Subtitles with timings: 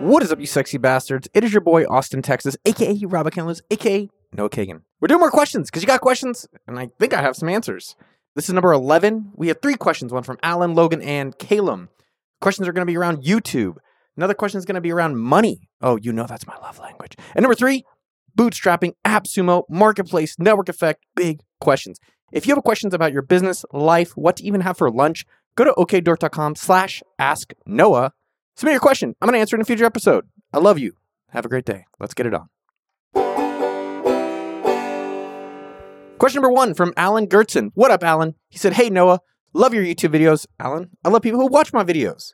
[0.00, 1.28] What is up, you sexy bastards?
[1.34, 4.80] It is your boy Austin, Texas, aka Robert Candlers, aka Noah Kagan.
[4.98, 7.96] We're doing more questions because you got questions, and I think I have some answers.
[8.34, 9.32] This is number 11.
[9.34, 11.90] We have three questions one from Alan, Logan, and Calum.
[12.40, 13.76] Questions are going to be around YouTube.
[14.16, 15.68] Another question is going to be around money.
[15.82, 17.14] Oh, you know that's my love language.
[17.34, 17.84] And number three,
[18.38, 21.98] bootstrapping, AppSumo, marketplace, network effect, big questions.
[22.32, 25.26] If you have questions about your business, life, what to even have for lunch,
[25.56, 28.14] go to okdork.com slash ask Noah.
[28.56, 29.14] Submit your question.
[29.20, 30.26] I'm going to answer it in a future episode.
[30.52, 30.94] I love you.
[31.30, 31.84] Have a great day.
[31.98, 32.48] Let's get it on.
[36.18, 37.70] Question number one from Alan Gertzen.
[37.74, 38.34] What up, Alan?
[38.50, 39.20] He said, Hey, Noah,
[39.54, 40.46] love your YouTube videos.
[40.58, 42.32] Alan, I love people who watch my videos.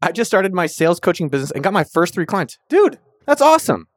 [0.00, 2.58] I just started my sales coaching business and got my first three clients.
[2.68, 3.88] Dude, that's awesome.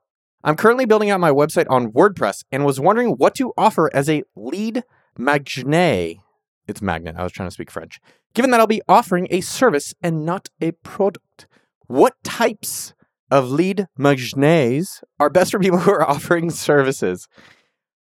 [0.44, 4.10] I'm currently building out my website on WordPress and was wondering what to offer as
[4.10, 4.84] a lead
[5.18, 6.18] magnet.
[6.68, 7.16] It's magnet.
[7.18, 8.00] I was trying to speak French.
[8.34, 11.48] Given that I'll be offering a service and not a product,
[11.88, 12.94] what types
[13.32, 17.28] of lead magnets are best for people who are offering services?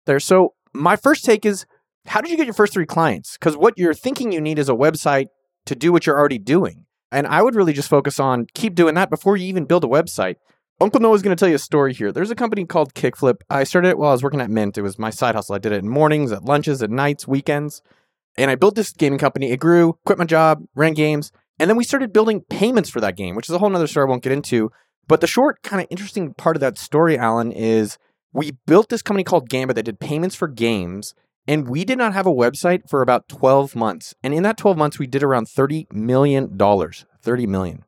[0.06, 0.20] There.
[0.20, 1.66] So my first take is
[2.06, 3.36] how did you get your first three clients?
[3.38, 5.26] Because what you're thinking you need is a website
[5.66, 6.86] to do what you're already doing.
[7.12, 9.88] And I would really just focus on keep doing that before you even build a
[9.88, 10.36] website.
[10.80, 12.12] Uncle Noah's going to tell you a story here.
[12.12, 13.40] There's a company called Kickflip.
[13.48, 14.76] I started it while I was working at Mint.
[14.76, 15.54] It was my side hustle.
[15.54, 17.80] I did it in mornings, at lunches, at nights, weekends.
[18.38, 19.50] And I built this gaming company.
[19.50, 21.32] It grew, quit my job, ran games.
[21.58, 24.06] And then we started building payments for that game, which is a whole nother story
[24.06, 24.70] I won't get into.
[25.08, 27.96] But the short, kind of interesting part of that story, Alan, is
[28.32, 31.14] we built this company called Gambit that did payments for games.
[31.48, 34.14] And we did not have a website for about 12 months.
[34.22, 36.58] And in that 12 months, we did around $30 million.
[36.58, 37.84] 30 million.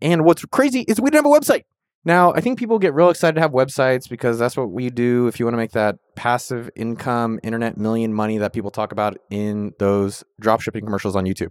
[0.00, 1.64] And what's crazy is we didn't have a website.
[2.06, 5.26] Now, I think people get real excited to have websites because that's what we do
[5.26, 9.16] if you want to make that passive income, internet million money that people talk about
[9.30, 11.50] in those dropshipping commercials on YouTube.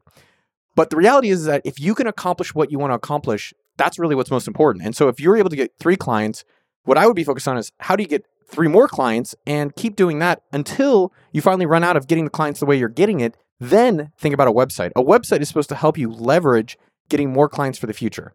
[0.76, 3.98] But the reality is that if you can accomplish what you want to accomplish, that's
[3.98, 4.86] really what's most important.
[4.86, 6.44] And so if you're able to get three clients,
[6.84, 9.76] what I would be focused on is how do you get three more clients and
[9.76, 12.90] keep doing that until you finally run out of getting the clients the way you're
[12.90, 13.36] getting it.
[13.60, 14.92] Then think about a website.
[14.96, 16.78] A website is supposed to help you leverage
[17.10, 18.34] getting more clients for the future.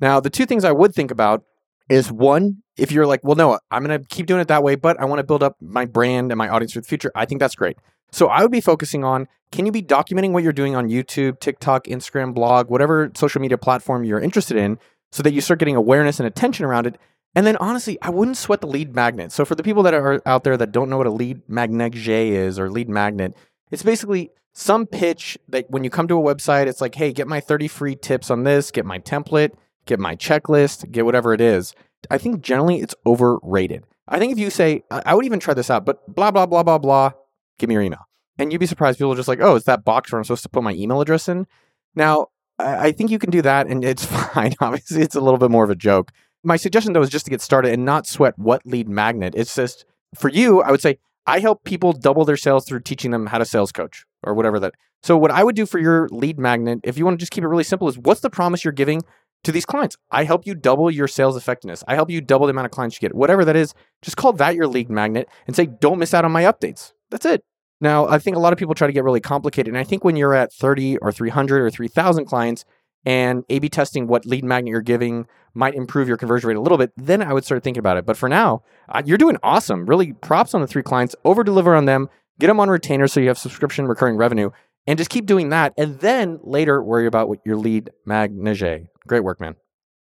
[0.00, 1.44] Now, the two things I would think about
[1.88, 4.74] is one, if you're like, well, no, I'm going to keep doing it that way,
[4.74, 7.24] but I want to build up my brand and my audience for the future, I
[7.24, 7.76] think that's great.
[8.12, 11.40] So I would be focusing on can you be documenting what you're doing on YouTube,
[11.40, 14.78] TikTok, Instagram, blog, whatever social media platform you're interested in
[15.10, 16.98] so that you start getting awareness and attention around it.
[17.34, 19.32] And then honestly, I wouldn't sweat the lead magnet.
[19.32, 21.94] So for the people that are out there that don't know what a lead magnet
[21.94, 23.34] is or lead magnet,
[23.70, 27.26] it's basically some pitch that when you come to a website, it's like, hey, get
[27.26, 29.52] my 30 free tips on this, get my template,
[29.86, 31.74] get my checklist, get whatever it is.
[32.10, 33.84] I think generally it's overrated.
[34.08, 36.62] I think if you say, I would even try this out, but blah, blah, blah,
[36.62, 37.12] blah, blah,
[37.58, 38.06] give me your email.
[38.38, 38.98] And you'd be surprised.
[38.98, 41.00] People are just like, oh, it's that box where I'm supposed to put my email
[41.00, 41.46] address in.
[41.94, 42.28] Now,
[42.58, 44.04] I think you can do that and it's
[44.34, 44.54] fine.
[44.60, 46.10] Obviously, it's a little bit more of a joke.
[46.42, 49.34] My suggestion, though, is just to get started and not sweat what lead magnet.
[49.36, 49.84] It's just
[50.14, 53.38] for you, I would say, I help people double their sales through teaching them how
[53.38, 54.74] to sales coach or whatever that.
[55.04, 57.44] So, what I would do for your lead magnet, if you want to just keep
[57.44, 59.02] it really simple, is what's the promise you're giving
[59.44, 59.96] to these clients.
[60.10, 61.82] I help you double your sales effectiveness.
[61.88, 63.14] I help you double the amount of clients you get.
[63.14, 66.32] Whatever that is, just call that your lead magnet and say, don't miss out on
[66.32, 66.92] my updates.
[67.10, 67.44] That's it.
[67.80, 69.68] Now, I think a lot of people try to get really complicated.
[69.68, 72.64] And I think when you're at 30 or 300 or 3,000 clients
[73.04, 76.60] and A B testing what lead magnet you're giving might improve your conversion rate a
[76.60, 78.06] little bit, then I would start thinking about it.
[78.06, 79.86] But for now, uh, you're doing awesome.
[79.86, 83.18] Really props on the three clients, over deliver on them, get them on retainer so
[83.18, 84.50] you have subscription recurring revenue,
[84.86, 85.72] and just keep doing that.
[85.76, 88.88] And then later worry about what your lead magnet.
[89.06, 89.56] Great work, man.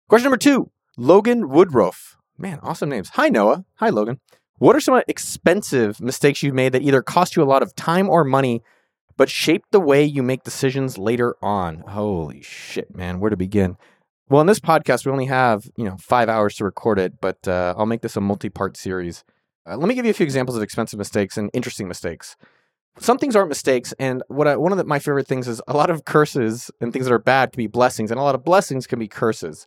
[0.08, 2.16] Question number two Logan Woodruff.
[2.36, 3.10] Man, awesome names.
[3.10, 3.64] Hi, Noah.
[3.76, 4.20] Hi, Logan.
[4.58, 8.08] What are some expensive mistakes you've made that either cost you a lot of time
[8.08, 8.62] or money,
[9.16, 11.80] but shaped the way you make decisions later on?
[11.88, 13.20] Holy shit, man.
[13.20, 13.76] Where to begin?
[14.28, 17.46] Well, in this podcast, we only have, you know, five hours to record it, but
[17.46, 19.24] uh, I'll make this a multi part series.
[19.64, 22.36] Uh, let me give you a few examples of expensive mistakes and interesting mistakes
[22.98, 25.76] some things aren't mistakes and what I, one of the, my favorite things is a
[25.76, 28.44] lot of curses and things that are bad can be blessings and a lot of
[28.44, 29.66] blessings can be curses.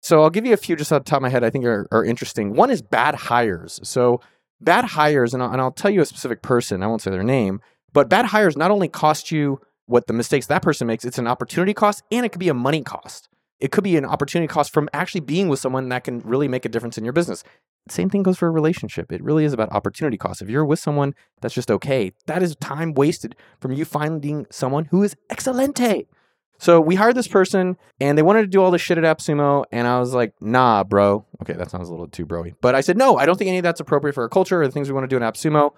[0.00, 1.64] So i'll give you a few just off the top of my head i think
[1.64, 2.54] are, are interesting.
[2.54, 3.80] One is bad hires.
[3.82, 4.20] So
[4.60, 7.22] bad hires and I'll, and I'll tell you a specific person i won't say their
[7.22, 7.60] name
[7.92, 11.26] but bad hires not only cost you what the mistakes that person makes it's an
[11.26, 13.28] opportunity cost and it could be a money cost.
[13.60, 16.64] It could be an opportunity cost from actually being with someone that can really make
[16.64, 17.44] a difference in your business
[17.88, 19.12] same thing goes for a relationship.
[19.12, 20.42] It really is about opportunity cost.
[20.42, 24.86] If you're with someone that's just okay, that is time wasted from you finding someone
[24.86, 26.06] who is excelente.
[26.58, 29.64] So we hired this person and they wanted to do all this shit at AppSumo.
[29.72, 31.24] And I was like, nah, bro.
[31.42, 32.54] Okay, that sounds a little too broy.
[32.60, 34.66] But I said, no, I don't think any of that's appropriate for our culture or
[34.66, 35.72] the things we want to do in AppSumo.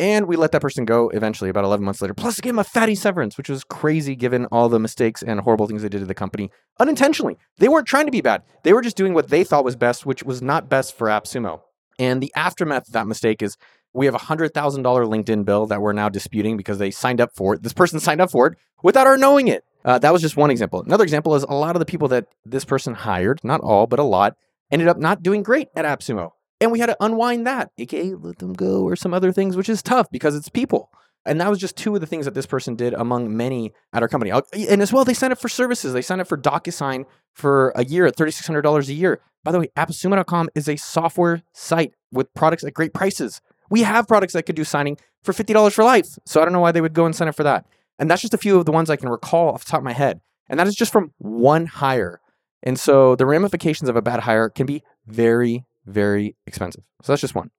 [0.00, 2.14] And we let that person go eventually, about 11 months later.
[2.14, 5.68] Plus, gave him a fatty severance, which was crazy given all the mistakes and horrible
[5.68, 6.50] things they did to the company
[6.80, 7.38] unintentionally.
[7.58, 8.42] They weren't trying to be bad.
[8.64, 11.60] They were just doing what they thought was best, which was not best for AppSumo.
[11.98, 13.56] And the aftermath of that mistake is
[13.92, 17.54] we have a $100,000 LinkedIn bill that we're now disputing because they signed up for
[17.54, 17.62] it.
[17.62, 19.64] This person signed up for it without our knowing it.
[19.84, 20.82] Uh, that was just one example.
[20.82, 24.00] Another example is a lot of the people that this person hired, not all, but
[24.00, 24.36] a lot,
[24.72, 26.30] ended up not doing great at AppSumo.
[26.64, 29.68] And we had to unwind that, aka let them go or some other things, which
[29.68, 30.90] is tough because it's people.
[31.26, 34.00] And that was just two of the things that this person did among many at
[34.00, 34.30] our company.
[34.30, 35.92] And as well, they signed up for services.
[35.92, 39.20] They signed up for DocuSign for a year at $3,600 a year.
[39.42, 43.42] By the way, appsumo.com is a software site with products at great prices.
[43.68, 46.16] We have products that could do signing for $50 for life.
[46.24, 47.66] So I don't know why they would go and sign up for that.
[47.98, 49.84] And that's just a few of the ones I can recall off the top of
[49.84, 50.22] my head.
[50.48, 52.22] And that is just from one hire.
[52.62, 56.84] And so the ramifications of a bad hire can be very, very expensive.
[57.02, 57.50] So that's just one.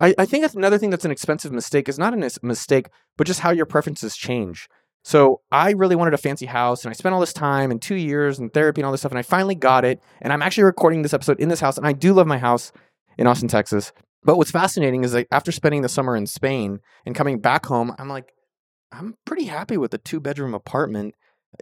[0.00, 3.26] I, I think that's another thing that's an expensive mistake is not a mistake, but
[3.26, 4.68] just how your preferences change.
[5.04, 7.96] So I really wanted a fancy house and I spent all this time and two
[7.96, 9.12] years and therapy and all this stuff.
[9.12, 10.00] And I finally got it.
[10.20, 11.76] And I'm actually recording this episode in this house.
[11.76, 12.72] And I do love my house
[13.18, 13.92] in Austin, Texas.
[14.22, 17.92] But what's fascinating is that after spending the summer in Spain and coming back home,
[17.98, 18.32] I'm like,
[18.92, 21.14] I'm pretty happy with a two bedroom apartment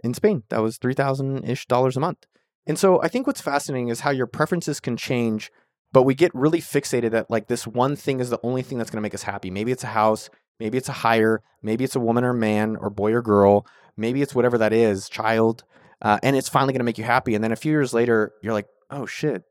[0.03, 0.43] in Spain.
[0.49, 2.25] That was 3000 ish dollars a month.
[2.67, 5.51] And so I think what's fascinating is how your preferences can change,
[5.91, 8.89] but we get really fixated that like this one thing is the only thing that's
[8.89, 9.49] going to make us happy.
[9.51, 10.29] Maybe it's a house,
[10.59, 13.65] maybe it's a hire, maybe it's a woman or man or boy or girl,
[13.97, 15.63] maybe it's whatever that is, child,
[16.01, 17.35] uh, and it's finally going to make you happy.
[17.35, 19.43] And then a few years later, you're like, oh shit,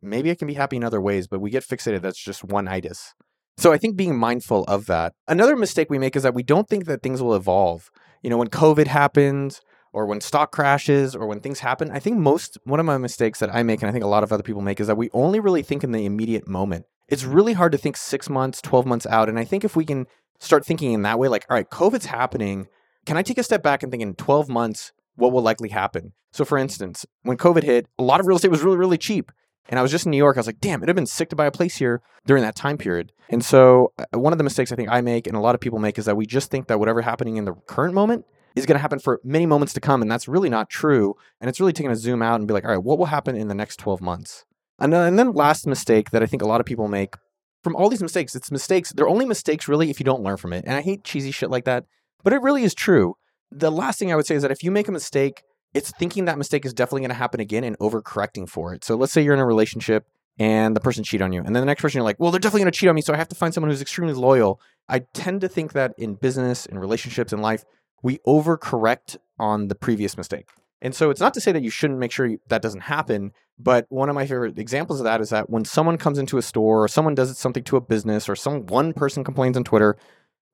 [0.00, 2.68] maybe I can be happy in other ways, but we get fixated that's just one
[2.68, 3.14] itis.
[3.56, 5.14] So I think being mindful of that.
[5.26, 7.90] Another mistake we make is that we don't think that things will evolve.
[8.22, 9.58] You know, when COVID happened,
[9.92, 13.40] or when stock crashes, or when things happen, I think most one of my mistakes
[13.40, 15.10] that I make, and I think a lot of other people make, is that we
[15.12, 16.86] only really think in the immediate moment.
[17.08, 19.28] It's really hard to think six months, 12 months out.
[19.28, 20.06] And I think if we can
[20.38, 22.66] start thinking in that way, like, all right, COVID's happening.
[23.06, 26.12] Can I take a step back and think in 12 months, what will likely happen?
[26.32, 29.32] So, for instance, when COVID hit, a lot of real estate was really, really cheap.
[29.70, 30.36] And I was just in New York.
[30.36, 32.54] I was like, damn, it'd have been sick to buy a place here during that
[32.54, 33.12] time period.
[33.28, 35.60] And so, uh, one of the mistakes I think I make and a lot of
[35.60, 38.24] people make is that we just think that whatever happening in the current moment
[38.56, 40.02] is going to happen for many moments to come.
[40.02, 41.14] And that's really not true.
[41.40, 43.36] And it's really taking a zoom out and be like, all right, what will happen
[43.36, 44.44] in the next 12 months?
[44.78, 47.14] And then, and then last mistake that I think a lot of people make
[47.64, 48.92] from all these mistakes, it's mistakes.
[48.92, 50.64] They're only mistakes really if you don't learn from it.
[50.66, 51.84] And I hate cheesy shit like that,
[52.22, 53.14] but it really is true.
[53.50, 55.42] The last thing I would say is that if you make a mistake,
[55.74, 58.84] it's thinking that mistake is definitely going to happen again and overcorrecting for it.
[58.84, 60.06] So let's say you're in a relationship
[60.38, 61.40] and the person cheat on you.
[61.40, 63.02] And then the next person you're like, well, they're definitely going to cheat on me.
[63.02, 64.60] So I have to find someone who's extremely loyal.
[64.88, 67.64] I tend to think that in business, in relationships, in life,
[68.02, 70.48] we overcorrect on the previous mistake.
[70.80, 73.32] And so it's not to say that you shouldn't make sure that doesn't happen.
[73.58, 76.42] But one of my favorite examples of that is that when someone comes into a
[76.42, 79.96] store or someone does something to a business or some one person complains on Twitter,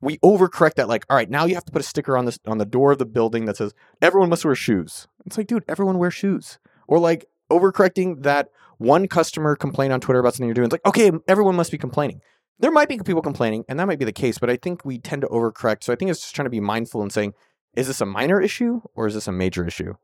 [0.01, 2.39] we overcorrect that like, all right, now you have to put a sticker on this
[2.47, 5.07] on the door of the building that says everyone must wear shoes.
[5.27, 6.59] It's like, dude, everyone wear shoes.
[6.89, 8.49] Or like overcorrecting that
[8.79, 10.67] one customer complained on Twitter about something you're doing.
[10.67, 12.21] It's like, okay, everyone must be complaining.
[12.59, 14.99] There might be people complaining, and that might be the case, but I think we
[14.99, 15.83] tend to overcorrect.
[15.83, 17.35] So I think it's just trying to be mindful and saying,
[17.77, 19.95] is this a minor issue or is this a major issue?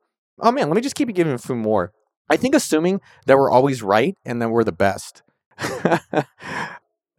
[0.41, 1.93] Oh man, let me just keep giving a few more.
[2.29, 5.23] I think assuming that we're always right and that we're the best.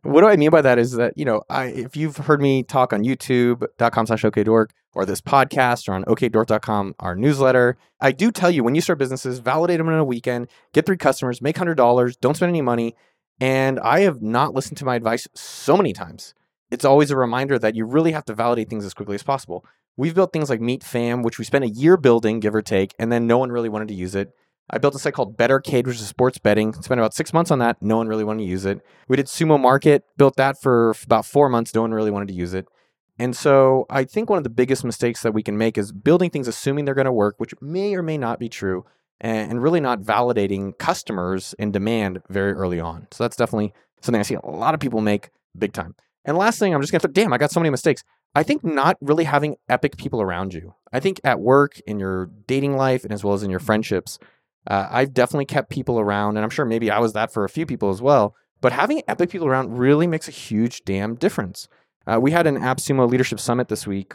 [0.01, 2.63] what do I mean by that is that, you know, I if you've heard me
[2.63, 8.31] talk on youtube.com slash okdork or this podcast or on okdork.com, our newsletter, I do
[8.31, 11.56] tell you when you start businesses, validate them in a weekend, get three customers, make
[11.56, 12.95] $100, don't spend any money.
[13.42, 16.36] And I have not listened to my advice so many times.
[16.69, 19.66] It's always a reminder that you really have to validate things as quickly as possible.
[19.98, 22.94] We've built things like Meet Fam, which we spent a year building, give or take,
[23.00, 24.30] and then no one really wanted to use it.
[24.69, 26.71] I built a site called Bettercade, which is sports betting.
[26.74, 27.81] Spent about six months on that.
[27.81, 28.80] No one really wanted to use it.
[29.07, 31.74] We did Sumo Market, built that for about four months.
[31.74, 32.68] No one really wanted to use it.
[33.18, 36.30] And so I think one of the biggest mistakes that we can make is building
[36.30, 38.86] things assuming they're going to work, which may or may not be true,
[39.21, 43.07] and really not validating customers and demand very early on.
[43.11, 45.95] So that's definitely something I see a lot of people make big time.
[46.25, 48.04] And last thing, I'm just to, say, damn, I got so many mistakes.
[48.33, 50.73] I think not really having epic people around you.
[50.92, 54.18] I think at work, in your dating life, and as well as in your friendships,
[54.68, 57.49] uh, I've definitely kept people around, and I'm sure maybe I was that for a
[57.49, 58.35] few people as well.
[58.61, 61.68] But having epic people around really makes a huge damn difference.
[62.07, 64.13] Uh, we had an AppSumo Leadership Summit this week.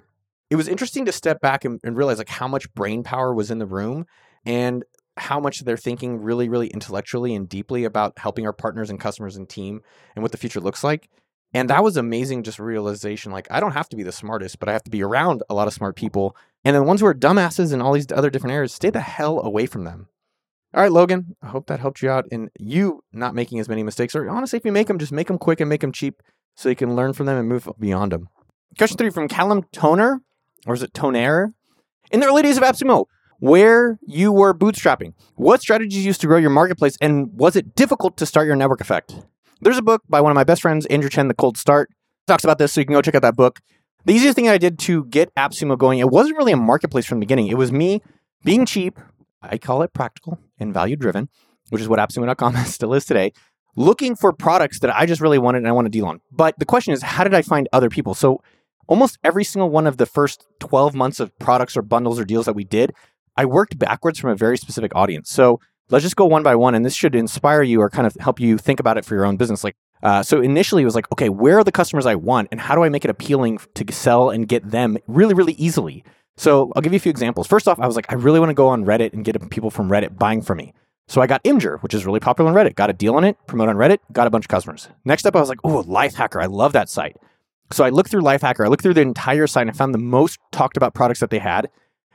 [0.51, 3.51] It was interesting to step back and, and realize like how much brain power was
[3.51, 4.07] in the room
[4.45, 4.85] and
[5.17, 9.37] how much they're thinking really, really intellectually and deeply about helping our partners and customers
[9.37, 9.81] and team
[10.15, 11.09] and what the future looks like.
[11.55, 13.33] And that was amazing, just realization.
[13.33, 15.55] Like, I don't have to be the smartest, but I have to be around a
[15.55, 16.37] lot of smart people.
[16.65, 19.01] And then the ones who are dumbasses in all these other different areas, stay the
[19.01, 20.09] hell away from them.
[20.75, 23.83] All right, Logan, I hope that helped you out in you not making as many
[23.83, 24.15] mistakes.
[24.15, 26.23] Or honestly, if you make them, just make them quick and make them cheap
[26.57, 28.29] so you can learn from them and move beyond them.
[28.77, 30.21] Question three from Callum Toner,
[30.67, 31.55] or is it Toner?
[32.11, 33.07] In the early days of AppSumo,
[33.39, 37.75] where you were bootstrapping, what strategies you used to grow your marketplace, and was it
[37.75, 39.15] difficult to start your network effect?
[39.61, 41.91] There's a book by one of my best friends, Andrew Chen, The Cold Start.
[42.27, 43.61] Talks about this, so you can go check out that book.
[44.05, 47.19] The easiest thing I did to get AppSumo going, it wasn't really a marketplace from
[47.19, 47.49] the beginning.
[47.49, 48.03] It was me
[48.45, 48.99] being cheap.
[49.43, 51.29] I call it practical and value driven,
[51.71, 53.33] which is what AppSumo.com still is today.
[53.77, 56.21] Looking for products that I just really wanted and I want to deal on.
[56.33, 58.15] But the question is, how did I find other people?
[58.15, 58.43] So
[58.87, 62.47] almost every single one of the first 12 months of products or bundles or deals
[62.47, 62.93] that we did,
[63.37, 65.31] I worked backwards from a very specific audience.
[65.31, 68.17] So let's just go one by one, and this should inspire you or kind of
[68.21, 69.65] help you think about it for your own business.
[69.65, 72.61] Like, uh, so initially it was like, okay, where are the customers I want, and
[72.61, 76.05] how do I make it appealing to sell and get them really, really easily?
[76.37, 77.47] So I'll give you a few examples.
[77.47, 79.71] First off, I was like, I really want to go on Reddit and get people
[79.71, 80.75] from Reddit buying from me.
[81.09, 82.75] So I got Imgur, which is really popular on Reddit.
[82.75, 84.89] Got a deal on it, promote on Reddit, got a bunch of customers.
[85.05, 86.43] Next up, I was like, oh, Lifehacker.
[86.43, 87.17] I love that site.
[87.73, 88.65] So I looked through Lifehacker.
[88.65, 91.31] I looked through the entire site and I found the most talked about products that
[91.31, 91.71] they had.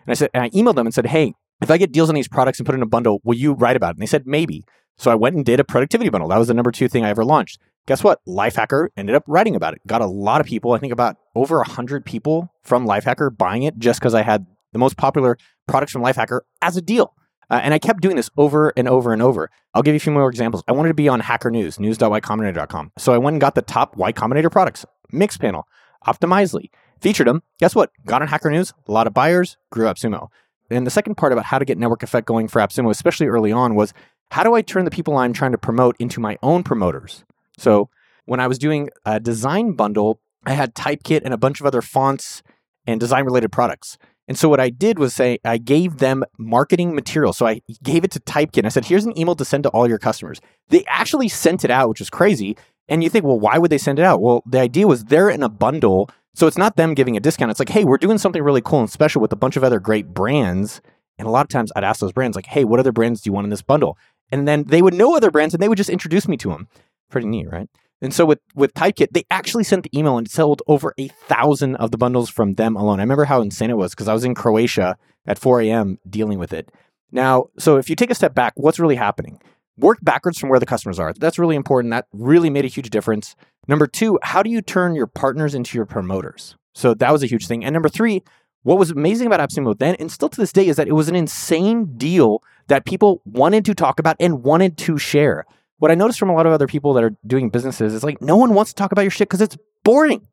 [0.05, 2.15] And I said, and I emailed them and said, hey, if I get deals on
[2.15, 3.97] these products and put in a bundle, will you write about it?
[3.97, 4.63] And they said, maybe.
[4.97, 6.29] So I went and did a productivity bundle.
[6.29, 7.59] That was the number two thing I ever launched.
[7.87, 8.19] Guess what?
[8.27, 9.81] Lifehacker ended up writing about it.
[9.87, 13.77] Got a lot of people, I think about over 100 people from Lifehacker buying it
[13.79, 17.13] just because I had the most popular products from Lifehacker as a deal.
[17.49, 19.49] Uh, and I kept doing this over and over and over.
[19.73, 20.63] I'll give you a few more examples.
[20.67, 22.91] I wanted to be on Hacker News, news.ycombinator.com.
[22.97, 25.63] So I went and got the top Y Combinator products, Mixpanel,
[26.07, 26.69] Optimizely,
[27.01, 27.43] featured them.
[27.59, 27.91] Guess what?
[28.05, 30.27] Got on Hacker News, a lot of buyers, grew AppSumo.
[30.69, 33.51] And the second part about how to get network effect going for AppSumo, especially early
[33.51, 33.93] on, was
[34.29, 37.25] how do I turn the people I'm trying to promote into my own promoters?
[37.57, 37.89] So
[38.25, 41.81] when I was doing a design bundle, I had Typekit and a bunch of other
[41.81, 42.41] fonts
[42.87, 43.97] and design related products.
[44.27, 47.33] And so what I did was say I gave them marketing material.
[47.33, 48.65] So I gave it to Typekit.
[48.65, 50.39] I said, here's an email to send to all your customers.
[50.69, 52.55] They actually sent it out, which is crazy.
[52.87, 54.21] And you think, well, why would they send it out?
[54.21, 56.09] Well, the idea was they're in a bundle.
[56.33, 57.51] So it's not them giving a discount.
[57.51, 59.79] It's like, hey, we're doing something really cool and special with a bunch of other
[59.79, 60.81] great brands.
[61.17, 63.27] And a lot of times I'd ask those brands, like, hey, what other brands do
[63.27, 63.97] you want in this bundle?
[64.31, 66.67] And then they would know other brands and they would just introduce me to them.
[67.09, 67.69] Pretty neat, right?
[68.01, 71.75] And so with with Typekit, they actually sent the email and sold over a thousand
[71.75, 72.99] of the bundles from them alone.
[72.99, 74.97] I remember how insane it was because I was in Croatia
[75.27, 75.99] at 4 a.m.
[76.09, 76.71] dealing with it.
[77.11, 79.39] Now, so if you take a step back, what's really happening?
[79.81, 81.13] Work backwards from where the customers are.
[81.13, 81.91] That's really important.
[81.91, 83.35] That really made a huge difference.
[83.67, 86.55] Number two, how do you turn your partners into your promoters?
[86.73, 87.65] So that was a huge thing.
[87.65, 88.23] And number three,
[88.63, 91.09] what was amazing about AppSumo then and still to this day is that it was
[91.09, 95.45] an insane deal that people wanted to talk about and wanted to share
[95.81, 98.21] what I noticed from a lot of other people that are doing businesses is like
[98.21, 100.27] no one wants to talk about your shit because it's boring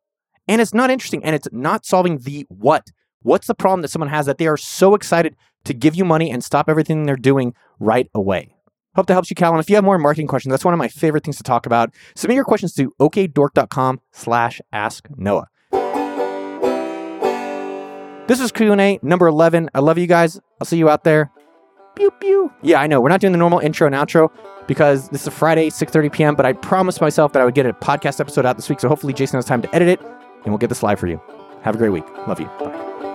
[0.46, 2.88] and it's not interesting and it's not solving the what.
[3.22, 6.30] What's the problem that someone has that they are so excited to give you money
[6.30, 8.57] and stop everything they're doing right away?
[8.98, 9.52] Hope that helps you, Cal.
[9.52, 11.66] And if you have more marketing questions, that's one of my favorite things to talk
[11.66, 11.94] about.
[12.16, 15.46] Submit your questions to okdork.com slash ask Noah.
[18.26, 19.70] This is Q&A number 11.
[19.72, 20.40] I love you guys.
[20.60, 21.30] I'll see you out there.
[21.94, 22.52] Pew, pew.
[22.60, 23.00] Yeah, I know.
[23.00, 24.32] We're not doing the normal intro and outro
[24.66, 27.66] because this is a Friday, 6.30 p.m., but I promised myself that I would get
[27.66, 30.46] a podcast episode out this week, so hopefully Jason has time to edit it, and
[30.46, 31.22] we'll get this live for you.
[31.62, 32.04] Have a great week.
[32.26, 32.46] Love you.
[32.58, 33.07] Bye.